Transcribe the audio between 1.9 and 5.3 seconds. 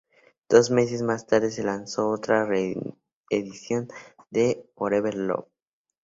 otra re-edición de Forever